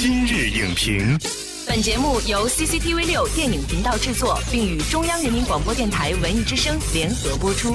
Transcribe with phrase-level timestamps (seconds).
[0.00, 1.18] 今日影评，
[1.66, 7.74] 本节目由 CCTV 六电影频道制作，并与中央人民广播电台文艺之声联合播出。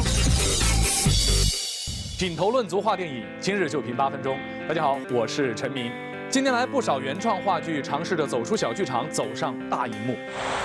[2.18, 4.38] 品头论足话电影，今日就评八分钟。
[4.70, 5.92] 大家好，我是陈明。
[6.30, 10.16] 近年来，不少原创话剧尝试着走出小剧场，走上大荧幕。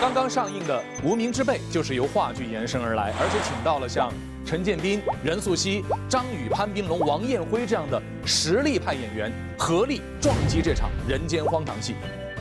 [0.01, 4.13] 刚刚上映的《无名之辈》就是由话剧延伸而来，而且请到了像
[4.49, 11.95] 陈建斌、任素汐、张宇、潘斌龙、王艳辉这样的实力派演员，合力撞击这场人间荒唐戏。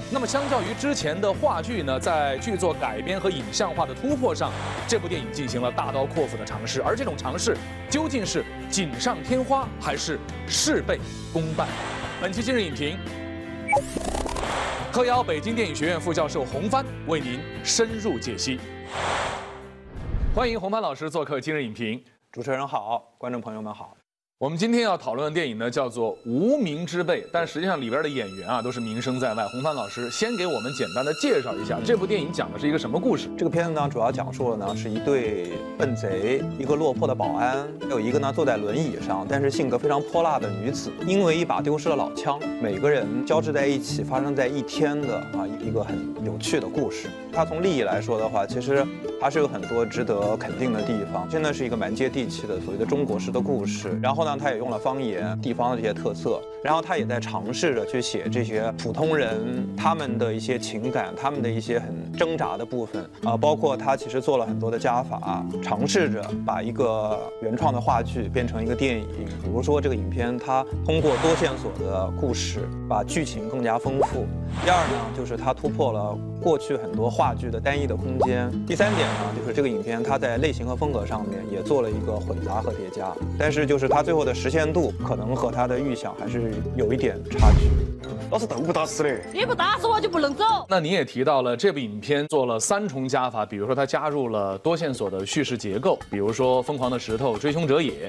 [0.09, 4.53] 那么，相较于之前的话剧呢，在剧作改编和影像化的突破上，
[4.87, 6.81] 这部电影进行了大刀阔斧的尝试。
[6.81, 7.57] 而这种尝试
[7.89, 10.97] 究竟是锦上添花，还是事倍
[11.33, 11.67] 功半？
[12.21, 12.97] 本期今日影评，
[14.93, 18.61] 特邀北京电影学院副教授洪帆为您深入解析。
[20.37, 21.99] 欢迎洪帆老师做客今日影评。
[22.31, 23.96] 主持人好，观众朋友们好。
[24.39, 29.43] 我们今天要讨论的电影呢，叫做《无名之辈》，但实际上里边的演员啊，都是名声在外。
[29.47, 33.29] 洪帆老师先给我们简单的介绍一下这部电影讲的是一个什么故事？
[33.35, 40.91] 这个片子呢，主要讲述了呢是一对笨贼，一个落魄的保安，还有一个呢坐在轮椅上，但是性格非常泼辣的女子。
[41.07, 47.09] 因为一把丢失的老枪，每个人交织在一起，发生在一天的啊一个很有趣的故事。
[47.33, 48.85] 它从利益来说的话，其实
[49.19, 51.27] 还是有很多值得肯定的地方。
[51.27, 53.99] 真的是一个蛮接地气的所谓的中国式的故事。
[53.99, 56.41] 然后呢，他也用了方言、地方的这些特色。
[56.63, 63.37] 然后他也在尝试着去写这些普通人他们的一些情感，他们的一些很挣扎的部分啊。
[63.37, 69.07] 包括他其实做了很多的加法，尝试着把一个原创的话剧变成一个电影。
[69.43, 74.25] 比如说这个影片，它通过多线索的故事，把剧情更加丰富。
[74.65, 78.51] 第二呢，就是它突破了过去很多话剧的单一的空间。
[78.65, 83.13] 第三点呢，就是这个影片它在类型和风格上面也做了一个混杂和叠加。
[83.37, 87.69] 但是就是它最后的实现度，可能和他的预想还是有一点差距。
[88.29, 90.43] 老子都不打死的，你不打死我就不能走。
[90.67, 97.91] 那你也提到了这部影片做了三重加法，比如说它加入了多线索的叙事结构，比如说《疯狂的石头》《追凶者也》《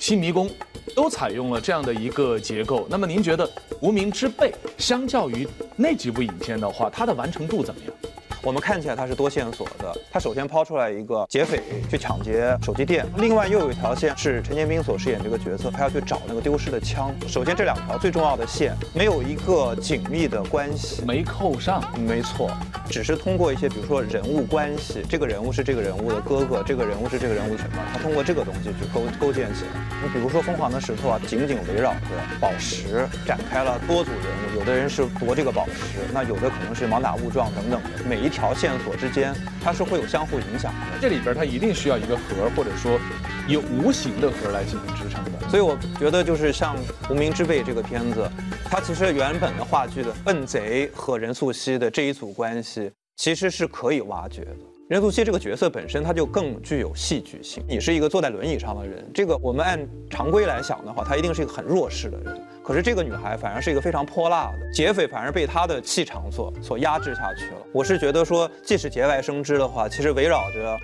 [0.00, 0.48] 新迷宫》，
[0.96, 2.88] 都采用了这样的一个结构。
[2.90, 3.46] 那么您觉得
[3.80, 7.94] 《无名之辈》相较于那几部影片的话，它的完成度怎么样？
[8.40, 11.60] 我们看起来它是多线索的，它首先抛出来一个劫匪
[11.90, 17.12] 去抢劫手机店，另外又有一条线是陈建斌所饰演这个角色，他要去找那个丢失的枪。
[17.26, 21.82] 首先这两条最重要的线没有一个紧密的关系，没扣上。
[21.98, 22.50] 没错，
[22.88, 29.70] 只是通过一些比如说人物关系，这个人物是这个人物的哥哥，这个人物是这个人物什么，他通过这个东西去构构建起来。
[30.00, 31.98] 你比如说疯狂的石头啊，紧紧围绕着
[32.40, 38.27] 宝石展开了多组人物，有的人是夺这个宝石，那有的可能是盲打误撞等等的，每一。
[38.28, 40.98] 条线索之间，它是会有相互影响的。
[41.00, 42.98] 这里边它一定需要一个核，或者说
[43.46, 45.48] 有无形的核来进行支撑的。
[45.48, 46.76] 所以我觉得，就是像
[47.10, 48.30] 《无名之辈》这个片子，
[48.64, 54.77] 它其实原本的话剧的笨贼和任素汐的这一组关系，其实是可以挖掘的。
[54.88, 57.62] 任素汐这个角色本身，它就更具有戏剧性。
[57.68, 59.78] 你是一个坐在轮椅上的人，这个我们按
[60.08, 62.40] 常规来想的话，她一定是一个很弱势的人。
[62.64, 67.56] 可是这个女孩反而是一个非常泼辣的劫匪，反而被她的气场所所压制下去了。
[67.70, 70.78] 我是觉得说，即使节外生枝的话，其实围绕着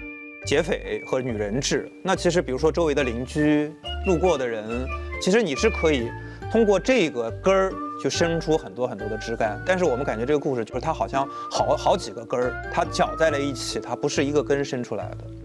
[0.45, 3.73] 劫匪和女人质，那其实比如说周围的邻居、
[4.05, 4.87] 路过的人，
[5.19, 6.11] 其实你是可以
[6.53, 7.73] 通过这个根儿。
[8.03, 15.44] 就生出很多很多的枝干，但是我们感觉这个故事就是它好像好好几个根儿，它搅在了一起，它不是一个根生出来的。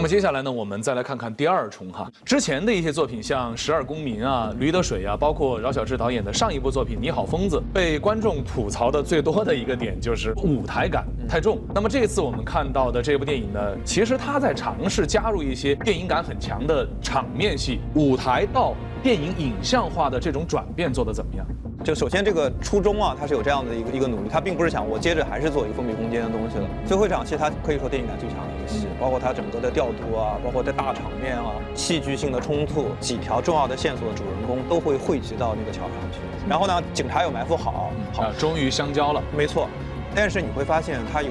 [0.00, 2.10] 那么接下来呢，我们再来看看第二重哈。
[2.24, 11.58] 之前的一些作品，像《十二公民》啊、《驴得水》啊，包括饶晓志导演的上一部作品《你好，疯子》，被观众吐槽的最多的一个点就是舞台感太重。
[11.74, 18.72] 那么这次我们看到的这部电影呢，其实它在尝试加入一些电影感很强的场面戏，舞台到。
[19.02, 21.46] 电影影像化的这种转变做得怎么样？
[21.82, 26.68] 就首先这个初衷啊，它是有这样的一个一个努力，它并不是想我接着还是做一个封闭空间的东西了。
[26.84, 28.36] 最后一场戏，它可以说电影感最强
[28.70, 36.18] 戏，包括它整个的调度啊，包括在大场面啊，戏剧性的冲突，几条重要的线索的主人公都会汇集到那个桥上去。
[36.48, 39.68] 然后呢，警察有埋伏好，好，终于相交了，没错。
[40.14, 41.30] 但是你会发现它有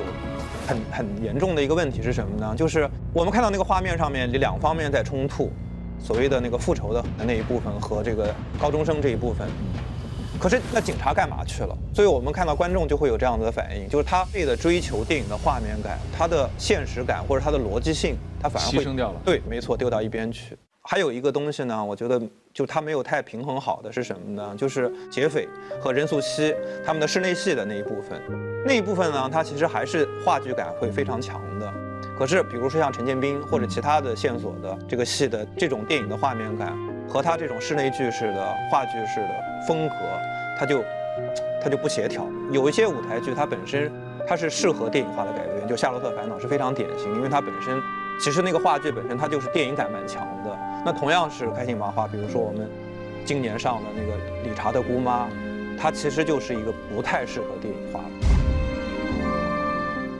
[0.68, 2.53] 很很严重的一个问题是什么呢？
[2.56, 5.51] 就是我们看到那个画面上面，这两方面在冲突。
[6.01, 9.45] 所谓的那个复仇的那一部分和这个高中生这一部分，
[10.39, 11.77] 可是那警察干嘛去了？
[11.94, 19.19] 所以我们看到观众就会有这样的反应，就是他为了追求电影的画面感，他的现实感或者他的逻辑性，他反而牺牲掉了。
[19.25, 20.57] 对，没错，丢到一边去。
[20.81, 22.19] 还有一个东西呢，我觉得
[22.53, 24.56] 就他没有太平衡好的是什么呢？
[24.57, 25.47] 就是劫匪
[25.80, 28.19] 和任素汐他们的室内戏的那一部分，
[28.65, 31.71] 那一部分呢，它其实还是话剧感会非常强的。
[32.18, 36.74] 可是，比如说像陈建斌或者其他的线索的这个戏的这种电影的画面感，
[37.09, 39.95] 和它这种室内剧式的话剧式的风格，
[40.57, 40.83] 它就
[41.61, 42.25] 它就不协调。
[42.51, 43.91] 有一些舞台剧它本身
[44.27, 47.81] 它是适合电影化的改编，就《夏洛特烦恼》是非常典型，因为它本身
[48.21, 50.56] 其实那个话剧本身它就是电影感蛮强的。
[50.85, 52.69] 那同样是开心麻花，比如说我们
[53.25, 54.13] 今年上的那个
[54.44, 55.25] 《理查的姑妈》，
[55.79, 58.38] 它其实就是一个不太适合电影化的。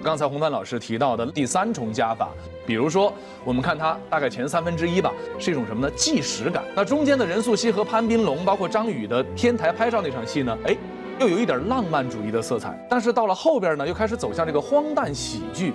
[0.02, 2.30] 刚才洪帆老师提到的第三重加法，
[2.66, 3.12] 比如说，
[3.44, 5.94] 我们看它大概前三分之一吧，是一种什么呢？
[5.96, 6.64] 纪实感。
[6.74, 10.58] 那中间的任素汐和潘斌龙，包括张宇的天台拍照那场戏呢？
[10.66, 10.76] 哎，
[11.20, 12.74] 又有一点浪漫主义的色彩。
[12.90, 15.74] 但是到了后边呢，又开始走向这个荒诞喜剧，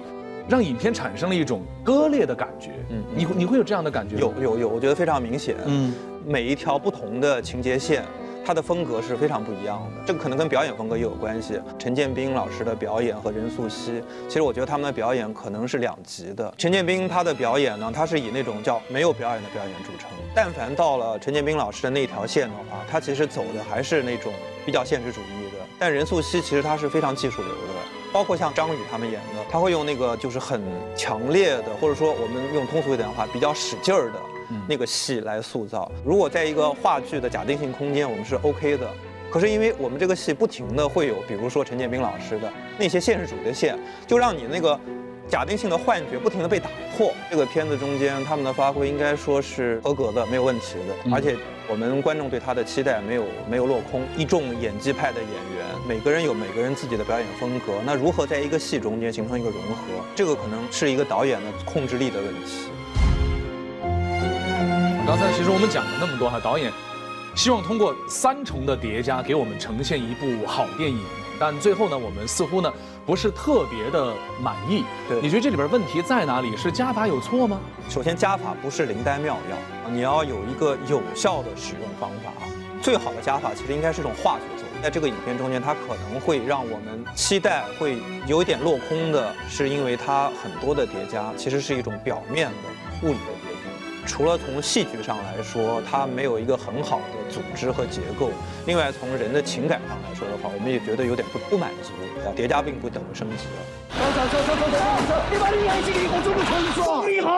[0.49, 2.71] 让影片产生了一种割裂的感觉。
[2.89, 4.33] 嗯，你你会有这样的感觉吗？
[4.39, 5.55] 有有有，我觉得非常明显。
[5.67, 5.95] 嗯，
[6.25, 8.03] 每一条不同的情节线。
[8.45, 11.59] 他的风格是非常不一样的，这个可能跟表演风格也有关系。
[11.79, 16.53] 陈建斌老师的表演和任素汐，其实我觉得他们的表演可能是两极的。
[16.59, 20.11] 陈建斌他的表演呢，他是以那种叫没有表演的表演著称。
[20.35, 24.31] 但凡到了陈建斌老师的那条线的话，他其实走的还是那种
[24.67, 25.65] 比较现实主义的。
[25.79, 27.81] 但任素汐其实他是非常技术流的，
[28.13, 30.63] 包括像张宇他们演的，他会用那个就是很
[30.95, 34.21] 强烈的，或者说我们用通俗一点的话，比较使劲儿的。
[34.69, 38.89] 那个戏来塑造，如果在一个话剧的假定性空间，我们是 OK 的。
[39.31, 43.77] 可是因为我们这个戏不停的会有，比如说陈建斌老师的那些现实主义的线，
[44.07, 44.79] 就让你那个
[45.29, 47.13] 假定性的幻觉不停的被打破。
[47.29, 51.13] 这个片子中间他们的发挥应该说是合格的，没有问题的。
[51.13, 51.37] 而且
[51.69, 54.03] 我们观众对他的期待没有没有落空。
[54.17, 62.69] 一众演技派的演员，每个人有每个人自己的表演风格，那如何在一个戏中间形成一个融合，这个可能是一个导演的控制力的问题。
[65.25, 66.71] 刚才其实我们讲了那么多哈，导演
[67.35, 71.01] 希望通过三重的叠加给我们呈现一部好电影，
[71.41, 72.71] 但最后呢，我们似乎呢
[73.07, 74.13] 不是特别的
[74.43, 74.85] 满意。
[75.09, 76.55] 对，你觉得这里边问题在哪里？
[76.59, 77.59] 是加法有错吗？
[77.89, 82.31] 首先，加法不是灵丹妙药，你要有一个有效的使用方法。
[82.83, 93.44] 最好的加法其实应该是一种化学作用，在这个影片中间，它可能会让我们期待会有一点落空的，是因为它很多的叠加其实是一种表面的物理的。
[94.07, 98.31] 除了从戏剧上来说，它没有一个很好的组织和结构。
[98.67, 101.93] 另外，从人的情感上来说的话，我们也觉得有点不不满足。
[102.35, 103.61] 叠加并不等于升级了。
[103.91, 104.77] 走走走走走
[105.09, 107.31] 走，你把你眼睛给我这么冲刷，厉害！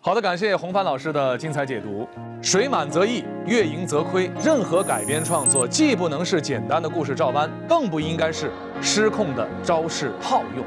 [0.00, 2.08] 好的，感谢洪帆老师的精彩解读。
[2.40, 4.30] 水满则溢，月盈则亏。
[4.42, 10.64] 任何改编创作，既不能是简单的故事照搬，更不应该是失控的招式套用。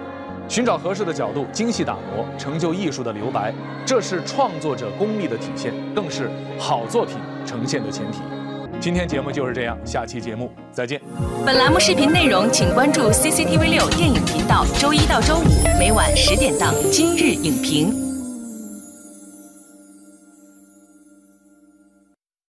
[0.52, 3.54] 寻找合适的角度，精细打磨，成就艺术的留白，
[3.86, 7.16] 这是创作者功力的体现，更是好作品
[7.46, 8.20] 呈现的前提。
[8.78, 11.00] 今天节目就是这样，下期节目再见。
[11.46, 15.44] 本栏目视频内容，请关注 CCTV 六电影频道，周一到周五
[15.80, 18.08] 每晚十点档《今日影评》。